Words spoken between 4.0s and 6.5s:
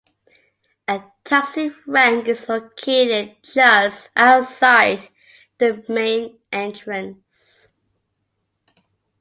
outside the main